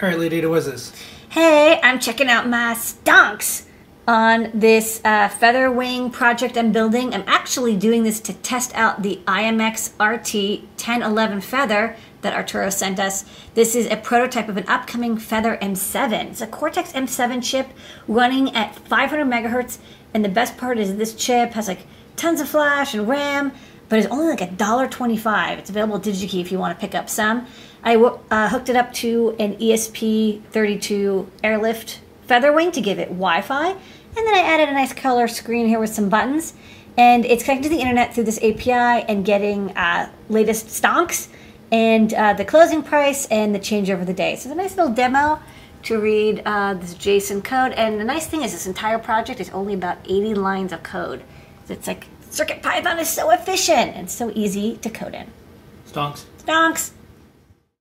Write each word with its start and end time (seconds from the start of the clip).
All 0.00 0.08
right, 0.08 0.16
Lady, 0.16 0.46
what 0.46 0.58
is 0.58 0.66
this? 0.66 0.92
Hey, 1.28 1.80
I'm 1.82 1.98
checking 1.98 2.28
out 2.28 2.48
my 2.48 2.74
stonks 2.74 3.64
on 4.06 4.48
this 4.54 5.00
uh, 5.04 5.28
feather 5.28 5.72
wing 5.72 6.12
project 6.12 6.56
I'm 6.56 6.70
building. 6.70 7.12
I'm 7.12 7.24
actually 7.26 7.76
doing 7.76 8.04
this 8.04 8.20
to 8.20 8.32
test 8.32 8.72
out 8.76 9.02
the 9.02 9.20
IMX 9.26 9.88
RT 9.98 10.62
1011 10.76 11.40
feather 11.40 11.96
that 12.20 12.32
Arturo 12.32 12.70
sent 12.70 13.00
us. 13.00 13.24
This 13.54 13.74
is 13.74 13.88
a 13.88 13.96
prototype 13.96 14.48
of 14.48 14.56
an 14.56 14.68
upcoming 14.68 15.18
Feather 15.18 15.58
M7. 15.60 16.30
It's 16.30 16.40
a 16.40 16.46
Cortex 16.46 16.92
M7 16.92 17.42
chip 17.42 17.66
running 18.06 18.54
at 18.54 18.76
500 18.76 19.26
megahertz, 19.26 19.78
and 20.14 20.24
the 20.24 20.28
best 20.28 20.56
part 20.56 20.78
is 20.78 20.94
this 20.94 21.12
chip 21.12 21.54
has 21.54 21.66
like 21.66 21.88
tons 22.14 22.40
of 22.40 22.48
flash 22.48 22.94
and 22.94 23.08
RAM, 23.08 23.50
but 23.88 23.98
it's 23.98 24.08
only 24.08 24.26
like 24.26 24.40
a 24.40 24.50
dollar 24.50 24.88
twenty-five. 24.88 25.58
It's 25.58 25.70
available 25.70 25.98
DigiKey 25.98 26.40
if 26.40 26.52
you 26.52 26.58
want 26.58 26.78
to 26.78 26.80
pick 26.80 26.94
up 26.94 27.08
some. 27.08 27.46
I 27.82 27.96
uh, 27.96 28.48
hooked 28.48 28.68
it 28.68 28.76
up 28.76 28.92
to 28.94 29.36
an 29.38 29.56
ESP32 29.56 31.26
Airlift 31.44 32.00
Featherwing 32.28 32.72
to 32.72 32.80
give 32.80 32.98
it 32.98 33.08
Wi-Fi, 33.08 33.70
and 33.70 33.78
then 34.16 34.34
I 34.34 34.40
added 34.40 34.68
a 34.68 34.72
nice 34.72 34.92
color 34.92 35.28
screen 35.28 35.68
here 35.68 35.78
with 35.78 35.90
some 35.90 36.08
buttons. 36.08 36.54
And 36.98 37.24
it's 37.24 37.44
connected 37.44 37.68
to 37.68 37.76
the 37.76 37.80
internet 37.80 38.12
through 38.12 38.24
this 38.24 38.38
API 38.38 39.06
and 39.08 39.24
getting 39.24 39.70
uh, 39.76 40.10
latest 40.28 40.66
stonks 40.66 41.28
and 41.70 42.12
uh, 42.12 42.32
the 42.32 42.44
closing 42.44 42.82
price 42.82 43.26
and 43.26 43.54
the 43.54 43.60
change 43.60 43.88
over 43.88 44.04
the 44.04 44.12
day. 44.12 44.34
So 44.34 44.50
it's 44.50 44.52
a 44.52 44.54
nice 44.56 44.76
little 44.76 44.92
demo 44.92 45.40
to 45.84 46.00
read 46.00 46.42
uh, 46.44 46.74
this 46.74 46.94
JSON 46.94 47.44
code. 47.44 47.70
And 47.72 48.00
the 48.00 48.04
nice 48.04 48.26
thing 48.26 48.42
is 48.42 48.50
this 48.50 48.66
entire 48.66 48.98
project 48.98 49.38
is 49.38 49.48
only 49.50 49.74
about 49.74 49.98
80 50.06 50.34
lines 50.34 50.72
of 50.72 50.82
code. 50.82 51.22
It's 51.68 51.86
like 51.86 52.06
CircuitPython 52.30 53.00
is 53.00 53.08
so 53.08 53.30
efficient 53.30 53.96
and 53.96 54.10
so 54.10 54.30
easy 54.34 54.76
to 54.78 54.90
code 54.90 55.14
in. 55.14 55.26
Stonks. 55.90 56.24
Stonks. 56.44 56.90